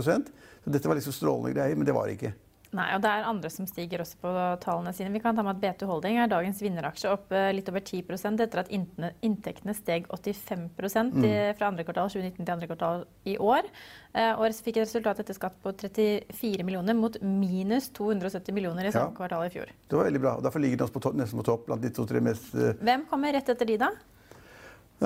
Så 0.63 0.74
dette 0.74 0.89
var 0.89 0.98
liksom 0.98 1.13
strålende 1.13 1.53
greier, 1.53 1.77
men 1.77 1.86
det 1.86 1.96
var 1.96 2.08
det 2.08 2.18
ikke. 2.18 2.34
Nei, 2.74 2.88
og 2.96 3.03
det 3.03 3.10
er 3.10 3.27
andre 3.30 3.50
som 3.53 3.68
stiger 3.70 4.01
også 4.01 4.18
på 4.22 4.32
tallene 4.63 4.94
sine. 4.98 5.12
Vi 5.13 5.22
kan 5.22 5.38
ta 5.38 5.44
med 5.46 5.60
at 5.60 5.62
B2 5.62 5.88
Holding 5.89 6.18
er 6.18 6.30
dagens 6.32 6.62
vinneraksje 6.63 7.12
opp 7.12 7.34
eh, 7.36 7.51
litt 7.53 7.68
over 7.70 7.84
10% 7.84 8.42
etter 8.42 8.62
at 8.63 8.72
inntektene 8.74 9.75
steg 9.77 10.08
85 10.10 10.63
mm. 10.74 11.27
fra 11.60 11.70
andre 11.70 11.86
kvartal 11.86 12.10
2019 12.10 12.39
til 12.39 12.53
andre 12.56 12.70
kvartal 12.72 13.06
i 13.30 13.36
år. 13.38 13.70
Eh, 14.18 14.32
og 14.34 14.58
fikk 14.58 14.80
et 14.80 14.88
resultat 14.88 15.22
etter 15.22 15.38
skatt 15.38 15.60
på 15.62 15.75
34 15.84 16.65
millioner 16.65 16.98
mot 16.98 17.20
minus 17.22 17.92
270 17.94 18.58
millioner 18.58 18.89
i 18.89 18.96
samme 18.96 19.12
ja. 19.12 19.18
kvartal 19.22 19.46
i 19.46 19.53
fjor. 19.53 19.70
Det 19.70 20.00
var 20.00 20.10
veldig 20.10 20.24
bra. 20.25 20.36
og 20.39 20.48
Derfor 20.48 20.65
ligger 20.65 20.82
den 20.82 20.96
på 20.98 21.13
nesten 21.20 21.44
på 21.44 21.48
topp 21.51 21.70
blant 21.70 21.86
de 21.86 21.94
to-tre 21.94 22.24
mest. 22.25 22.50
Hvem 22.82 23.06
kommer 23.12 23.38
rett 23.38 23.53
etter 23.53 23.70
de, 23.70 23.77
da? 23.86 23.94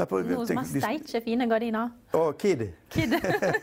På, 0.05 0.19
Noe 0.21 0.45
som 0.45 0.59
har 0.59 0.67
steikje 0.69 1.21
fine 1.25 1.47
gardiner. 1.49 1.89
Å, 2.13 2.21
Kid. 2.37 2.61
Kid. 2.93 3.15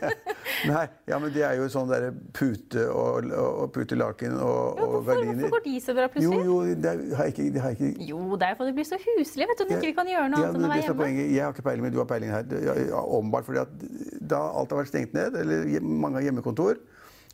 Nei, 0.71 0.83
ja, 1.07 1.19
men 1.21 1.31
det 1.33 1.45
er 1.47 1.55
jo 1.59 1.67
sånn 1.71 1.87
derre 1.89 2.11
pute 2.35 2.83
og, 2.91 3.29
og 3.31 3.71
putelaken 3.75 4.35
og, 4.35 4.81
ja, 4.81 4.87
og 4.89 5.07
gardiner. 5.07 5.45
Hvorfor 5.45 5.55
går 5.55 5.63
de 5.65 5.75
så 5.85 5.95
bra 5.97 6.07
plutselig? 6.11 6.41
Jo, 6.43 6.57
jo, 6.67 6.75
det 6.83 6.93
har 7.19 7.31
ikke, 7.31 7.47
det 7.55 7.63
har 7.63 7.77
ikke. 7.77 7.91
Jo, 8.09 8.21
det 8.41 8.49
er 8.49 8.59
fordi 8.59 8.73
det 8.73 8.77
blir 8.81 8.89
så 8.89 8.99
huslig, 9.05 9.47
vet 9.51 9.61
du. 9.61 9.65
Når 9.69 9.77
ikke 9.77 9.91
vi 9.91 9.95
kan 10.01 10.11
gjøre 10.11 10.31
noe 10.33 10.41
ja, 10.43 10.49
annet 10.49 10.59
enn 10.59 10.67
å 10.67 10.73
være 10.73 10.87
hjemme. 10.87 10.97
Poenget. 11.03 11.29
Jeg 11.35 11.45
har 11.45 11.55
ikke 11.55 11.67
peiling, 11.69 11.85
men 11.87 11.95
du 11.95 12.01
har 12.01 12.09
peiling 12.09 12.33
her. 12.35 12.57
Ja, 12.65 13.05
Åpenbart 13.05 13.47
fordi 13.47 13.63
at 13.63 13.87
da 14.35 14.41
alt 14.49 14.73
har 14.75 14.83
vært 14.83 14.91
stengt 14.91 15.15
ned, 15.15 15.37
eller 15.39 15.71
mange 15.85 16.19
har 16.19 16.27
hjemmekontor, 16.27 16.81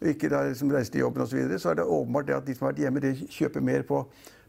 og 0.02 0.08
ikke 0.10 0.30
da 0.34 0.44
liksom 0.50 0.72
reist 0.74 0.94
til 0.94 1.04
jobben 1.06 1.24
osv., 1.24 1.36
så, 1.36 1.40
videre, 1.40 1.60
så 1.62 1.72
er 1.72 1.82
det 1.82 1.88
åpenbart 1.88 2.30
det 2.30 2.38
at 2.38 2.48
de 2.48 2.56
som 2.58 2.68
har 2.68 2.74
vært 2.74 2.86
hjemme, 2.86 3.04
de 3.04 3.32
kjøper 3.32 3.66
mer 3.66 3.86
på 3.88 4.02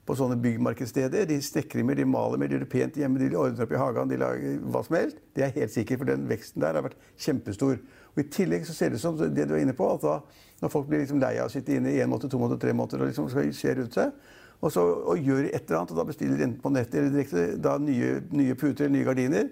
på 0.07 0.17
sånne 0.19 0.37
byggmarkedssteder. 0.43 1.27
De 1.31 1.39
snekrer 1.43 1.87
mer, 1.87 1.99
de 1.99 2.07
maler 2.09 2.41
mer, 2.41 2.51
de 2.51 2.57
gjør 2.57 2.65
det 2.65 2.71
pent 2.73 2.97
hjemme, 2.99 3.21
de 3.23 3.39
ordner 3.39 3.65
opp 3.65 3.75
i 3.75 3.79
hagen, 3.79 4.11
de 4.11 4.19
lager 4.19 4.63
hva 4.75 4.83
som 4.87 4.99
helst. 4.99 5.21
Det 5.37 5.47
er 5.47 5.55
helt 5.55 5.75
sikkert, 5.75 6.03
for 6.03 6.11
den 6.11 6.25
veksten 6.31 6.65
der 6.65 6.79
har 6.79 6.87
vært 6.89 6.99
kjempestor. 7.23 7.79
Og 8.13 8.23
I 8.23 8.29
tillegg 8.35 8.67
så 8.69 8.75
ser 8.77 8.91
det 8.91 8.99
ut 8.99 9.05
som 9.05 9.19
det 9.21 9.47
du 9.49 9.55
er 9.55 9.63
inne 9.63 9.77
på, 9.79 9.87
at 9.95 10.03
da, 10.03 10.19
når 10.63 10.75
folk 10.75 10.91
blir 10.91 11.05
liksom 11.05 11.23
lei 11.23 11.37
av 11.39 11.51
å 11.51 11.55
sitte 11.55 11.77
inne 11.77 11.95
i 11.95 12.03
én 12.03 12.11
måned, 12.11 12.31
to 12.31 12.41
måneder, 12.41 12.61
tre 12.65 12.75
måneder 12.77 13.05
og 13.05 13.13
liksom 13.13 13.31
skal 13.31 13.53
se 13.57 13.77
rundt 13.79 13.99
seg, 13.99 14.31
og, 14.63 14.71
så, 14.71 14.83
og 14.83 15.19
gjør 15.19 15.49
et 15.49 15.63
eller 15.65 15.81
annet, 15.81 15.95
og 15.95 15.99
da 15.99 16.07
bestiller 16.07 16.39
de 16.39 16.47
enten 16.47 16.63
på 16.63 16.71
nettet 16.71 16.99
eller 17.01 17.15
direkte 17.15 17.47
da 17.63 17.79
nye, 17.83 18.19
nye 18.31 18.59
puter 18.59 18.87
eller 18.87 18.99
nye 18.99 19.07
gardiner. 19.09 19.49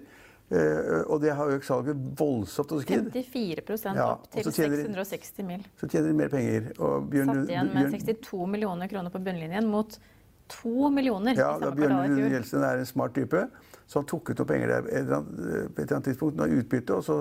Uh, 0.51 1.07
og 1.07 1.21
det 1.23 1.31
har 1.35 1.47
økt 1.47 1.63
salget 1.63 1.99
voldsomt 2.19 2.73
hos 2.75 2.87
Kid. 2.87 3.05
54 3.07 3.93
ja, 3.95 4.07
opp 4.17 4.25
til 4.33 4.49
660 4.51 5.45
mil. 5.47 5.61
Så 5.79 5.87
tjener 5.87 6.11
de 6.11 6.15
mer 6.19 6.31
penger. 6.31 6.73
Og 6.75 7.05
Bjørn, 7.11 7.31
Satt 7.31 7.53
igjen 7.53 7.71
med 7.71 7.93
62 7.95 8.49
millioner 8.51 8.91
kroner 8.91 9.13
på 9.13 9.21
bunnlinjen 9.23 9.69
mot 9.71 9.95
to 10.51 10.89
millioner. 10.93 11.37
Ja, 11.37 11.53
da 11.61 11.71
Bjørn 11.75 12.17
Gjelsen 12.31 12.65
er 12.67 12.81
en 12.81 12.89
smart 12.89 13.15
type. 13.17 13.45
Så 13.87 13.99
han 13.99 14.07
tok 14.07 14.31
ut 14.31 14.39
noen 14.39 14.49
penger 14.49 14.71
der 14.71 14.87
et 14.87 15.03
eller 15.03 15.21
annet 15.81 16.05
tidspunkt, 16.07 16.37
noe 16.39 16.61
utbytte. 16.61 16.95
og 16.95 17.03
så 17.03 17.17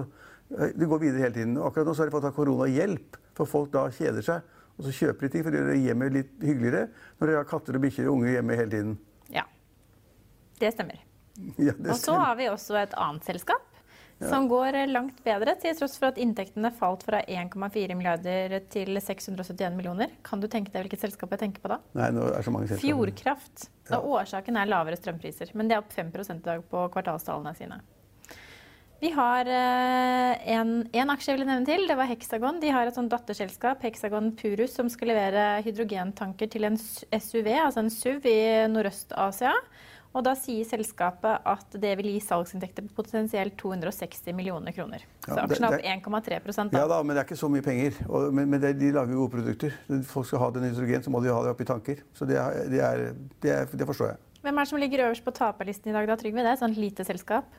eh, 0.54 0.70
Det 0.76 0.88
går 0.90 1.02
videre 1.02 1.24
hele 1.24 1.34
tiden. 1.34 1.56
Akkurat 1.58 1.88
nå 1.88 1.94
så 1.94 2.04
har 2.04 2.10
de 2.10 2.14
fått 2.14 2.28
av 2.28 2.34
koronahjelp, 2.36 3.18
for 3.38 3.50
folk 3.50 3.72
da 3.74 3.88
kjeder 3.94 4.26
seg. 4.26 4.56
Og 4.78 4.86
så 4.86 4.94
kjøper 4.96 5.26
de 5.26 5.32
ting 5.34 5.44
for 5.44 5.54
å 5.54 5.60
gjøre 5.60 5.78
hjemmet 5.80 6.14
litt 6.14 6.30
hyggeligere 6.40 6.86
når 7.20 7.30
de 7.30 7.34
har 7.36 7.48
katter 7.50 7.76
og 7.76 7.82
bikkjer 7.84 8.06
og 8.08 8.18
unger 8.18 8.36
hjemme 8.36 8.58
hele 8.60 8.72
tiden. 8.72 8.94
Ja. 9.34 9.46
Det 10.60 10.74
stemmer. 10.76 11.00
Ja, 11.56 11.72
det 11.72 11.94
og 11.94 11.96
så 11.96 12.18
har 12.20 12.34
vi 12.36 12.50
også 12.50 12.74
et 12.76 12.92
annet 13.00 13.24
selskap 13.24 13.69
som 14.28 14.48
går 14.50 14.76
langt 14.90 15.22
bedre, 15.24 15.54
til 15.60 15.76
tross 15.78 15.94
for 16.00 16.10
at 16.10 16.18
inntektene 16.20 16.72
falt 16.76 17.04
fra 17.06 17.22
1,4 17.24 17.96
milliarder 17.96 18.58
til 18.72 19.00
671 19.00 19.76
millioner. 19.76 20.12
Kan 20.26 20.42
du 20.42 20.48
tenke 20.50 20.72
deg 20.74 20.84
hvilket 20.84 21.06
selskap 21.06 21.32
jeg 21.36 21.44
tenker 21.46 21.64
på 21.64 21.72
da? 21.72 21.80
Nei, 21.96 22.10
nå 22.16 22.26
er 22.34 22.44
så 22.44 22.52
mange 22.52 22.68
selskaper. 22.68 22.84
Fjordkraft. 22.84 23.70
Ja. 23.90 24.02
Årsaken 24.02 24.60
er 24.60 24.68
lavere 24.68 24.98
strømpriser, 25.00 25.54
men 25.56 25.70
det 25.70 25.78
er 25.78 25.84
opp 25.84 25.96
5 25.96 26.12
i 26.36 26.38
dag 26.44 26.68
på 26.68 26.84
kvartalstallene 26.92 27.56
sine. 27.56 27.80
Vi 29.00 29.08
har 29.16 29.48
eh, 29.48 30.48
en, 30.52 30.72
en, 30.92 31.10
aksje 31.14 31.30
jeg 31.30 31.38
ville 31.38 31.48
nevne 31.48 31.64
til. 31.64 31.86
Det 31.88 31.96
var 31.96 32.08
Hexagon. 32.10 32.58
De 32.60 32.72
har 32.74 32.84
et 32.84 32.96
sånt 32.96 33.08
datterselskap, 33.08 33.80
Hexagon 33.86 34.28
Purus, 34.36 34.74
som 34.76 34.90
skal 34.92 35.14
levere 35.14 35.44
hydrogentanker 35.64 36.50
til 36.52 36.68
en 36.68 36.76
SUV, 36.76 37.48
altså 37.48 37.80
en 37.80 37.88
SUV 37.88 38.28
i 38.28 38.42
Nordøst-Asia. 38.68 39.54
Og 40.10 40.24
da 40.26 40.32
sier 40.34 40.66
selskapet 40.66 41.44
at 41.46 41.76
det 41.78 41.92
vil 42.00 42.08
gi 42.10 42.20
salgsinntekter 42.24 42.88
på 42.88 42.96
potensielt 42.98 43.54
260 43.60 44.34
millioner 44.34 44.74
kroner. 44.74 45.04
Så 45.22 45.36
ja, 45.36 45.44
aksjen 45.44 45.68
er 45.68 45.76
opp 45.76 46.24
1,3% 46.26 46.74
Ja 46.74 46.88
da, 46.90 46.98
men 47.04 47.14
det 47.14 47.22
er 47.22 47.28
ikke 47.28 47.38
så 47.38 47.50
mye 47.52 47.62
penger. 47.62 48.00
Og, 48.08 48.32
men, 48.34 48.50
men 48.50 48.62
det, 48.62 48.72
de 48.80 48.90
lager 48.96 49.14
gode 49.14 49.36
produkter. 49.36 49.76
Folk 50.10 50.26
skal 50.26 50.42
ha 50.42 50.50
den 50.56 50.66
nitrogen, 50.66 51.06
så 51.06 51.14
må 51.14 51.22
de 51.22 51.30
ha 51.30 51.38
det 51.46 51.54
oppi 51.54 51.68
tanker. 51.68 52.02
Så 52.16 52.26
det, 52.26 52.40
er, 52.42 52.66
det, 52.72 52.82
er, 52.82 53.70
det, 53.70 53.86
forstår 53.86 54.12
jeg. 54.12 54.20
Hvem 54.42 54.58
er 54.58 54.66
det 54.66 54.72
som 54.72 54.82
ligger 54.82 55.06
øverst 55.06 55.24
på 55.24 55.36
taperlisten 55.36 55.92
i 55.92 55.94
dag, 55.94 56.10
da, 56.10 56.18
Trygve? 56.18 56.42
Det 56.42 56.54
er 56.56 56.58
et 56.58 56.64
sånt 56.64 56.82
lite 56.82 57.06
selskap? 57.06 57.54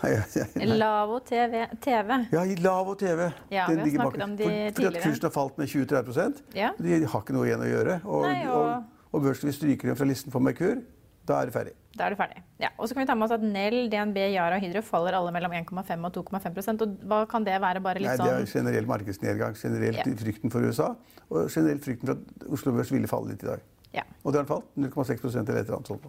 Nei, 0.00 0.16
nei, 0.16 0.48
nei. 0.56 0.72
Lavo 0.80 1.20
TV. 1.28 1.60
TV. 1.84 2.18
Ja, 2.32 2.48
Lavo 2.64 2.96
TV. 2.98 3.28
Ja, 3.52 3.68
har 3.68 3.84
snakket 3.84 4.24
om 4.24 4.36
de 4.40 4.48
for, 4.48 4.80
Fordi 4.80 4.88
at 4.88 5.00
kursen 5.04 5.28
har 5.28 5.36
falt 5.36 5.60
med 5.60 5.68
20-30 5.68 6.42
ja. 6.56 6.72
De 6.80 6.98
har 7.04 7.20
ikke 7.20 7.36
noe 7.36 7.46
igjen 7.50 7.68
å 7.68 7.68
gjøre. 7.68 8.00
Og, 8.08 8.24
og... 8.24 8.60
og, 8.64 8.92
og 9.12 9.24
børsen 9.28 9.50
vil 9.50 9.56
stryke 9.60 9.88
dem 9.88 9.96
fra 9.98 10.08
listen 10.08 10.32
for 10.34 10.44
Merkur. 10.44 10.80
Da 11.26 11.40
er 11.42 11.48
det 11.50 11.54
ferdig. 11.56 11.72
Da 11.96 12.06
er 12.06 12.12
det 12.14 12.18
ferdig. 12.20 12.42
Ja, 12.62 12.68
og 12.78 12.86
så 12.86 12.94
kan 12.94 13.02
vi 13.02 13.06
ta 13.08 13.14
med 13.18 13.26
oss 13.26 13.34
at 13.34 13.42
Nell, 13.42 13.88
DNB, 13.90 14.18
Yara 14.34 14.58
og 14.58 14.62
Hydro 14.62 14.82
faller 14.86 15.16
alle 15.18 15.32
mellom 15.34 15.54
1,5 15.58 16.04
og 16.06 16.12
2,5% 16.14 16.84
og 16.84 16.98
Hva 17.08 17.22
kan 17.30 17.44
det 17.46 17.56
være? 17.60 17.82
bare 17.82 17.98
litt 18.02 18.12
Nei, 18.12 18.16
Det 18.16 18.26
er 18.34 18.44
sånn- 18.44 18.52
generell 18.60 18.86
markedsnedgang. 18.86 19.56
Generelt 19.58 20.02
ja. 20.06 20.14
frykten 20.22 20.52
for 20.52 20.60
USA. 20.62 20.94
Og 21.30 21.48
generelt 21.50 21.82
frykten 21.82 22.06
for 22.06 22.12
at 22.14 22.52
Oslo 22.52 22.72
Børs 22.76 22.92
ville 22.92 23.08
falle 23.10 23.32
litt 23.32 23.42
i 23.42 23.46
dag. 23.46 23.60
Ja. 23.92 24.02
Og 24.24 24.32
det 24.32 24.44
har 24.44 24.46
falt. 24.46 24.68
0,6 24.76 25.24
eller 25.34 25.40
et 25.40 25.66
eller 25.66 25.76
annet 25.80 25.86
sånt. 25.86 26.06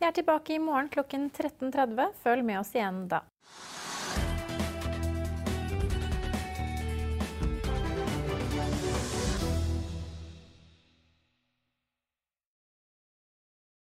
Jeg 0.00 0.08
er 0.08 0.12
tilbake 0.14 0.54
i 0.54 0.58
morgen 0.62 0.88
klokken 0.88 1.30
13.30. 1.30 2.12
Følg 2.24 2.44
med 2.44 2.58
oss 2.60 2.70
igjen 2.74 3.08
da. 3.08 3.20